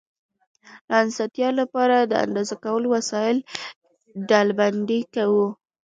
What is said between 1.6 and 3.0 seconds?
پاره، د اندازه کولو